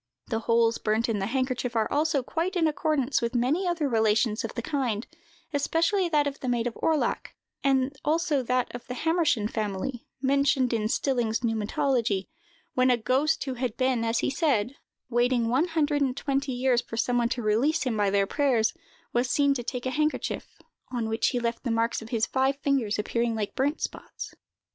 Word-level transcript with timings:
The 0.29 0.39
holes 0.39 0.79
burnt 0.79 1.07
in 1.07 1.19
the 1.19 1.27
handkerchief 1.27 1.75
are 1.75 1.87
also 1.91 2.23
quite 2.23 2.55
in 2.55 2.65
accordance 2.67 3.21
with 3.21 3.35
many 3.35 3.67
other 3.67 3.87
relations 3.87 4.43
of 4.43 4.55
the 4.55 4.63
kind, 4.63 5.05
especially 5.53 6.09
that 6.09 6.25
of 6.25 6.39
the 6.39 6.49
maid 6.49 6.65
of 6.65 6.73
Orlach, 6.81 7.35
and 7.63 7.95
also 8.03 8.41
that 8.41 8.73
of 8.73 8.87
the 8.87 8.95
Hammerschan 8.95 9.47
family, 9.47 10.07
mentioned 10.19 10.73
in 10.73 10.89
"Stilling's 10.89 11.41
Pneumatology," 11.41 12.25
when 12.73 12.89
a 12.89 12.97
ghost 12.97 13.43
who 13.43 13.53
had 13.53 13.77
been, 13.77 14.03
as 14.03 14.17
he 14.21 14.31
said, 14.31 14.73
waiting 15.07 15.49
one 15.49 15.67
hundred 15.67 16.01
and 16.01 16.17
twenty 16.17 16.51
years 16.51 16.81
for 16.81 16.97
some 16.97 17.19
one 17.19 17.29
to 17.29 17.43
release 17.43 17.83
him 17.83 17.95
by 17.95 18.09
their 18.09 18.25
prayers, 18.25 18.73
was 19.13 19.29
seen 19.29 19.53
to 19.53 19.61
take 19.61 19.85
a 19.85 19.91
handkerchief, 19.91 20.59
on 20.91 21.07
which 21.09 21.27
he 21.27 21.39
left 21.39 21.63
the 21.63 21.69
marks 21.69 22.01
of 22.01 22.09
his 22.09 22.25
five 22.25 22.55
fingers, 22.63 22.97
appearing 22.97 23.35
like 23.35 23.53
burnt 23.53 23.79
spots. 23.79 24.33